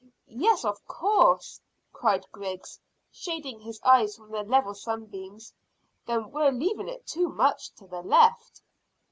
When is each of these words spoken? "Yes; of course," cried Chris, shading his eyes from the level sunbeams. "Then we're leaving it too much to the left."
"Yes; 0.25 0.65
of 0.65 0.83
course," 0.87 1.61
cried 1.93 2.25
Chris, 2.31 2.79
shading 3.11 3.59
his 3.59 3.79
eyes 3.83 4.15
from 4.15 4.31
the 4.31 4.41
level 4.41 4.73
sunbeams. 4.73 5.53
"Then 6.07 6.31
we're 6.31 6.49
leaving 6.49 6.87
it 6.89 7.05
too 7.05 7.29
much 7.29 7.69
to 7.75 7.85
the 7.85 8.01
left." 8.01 8.63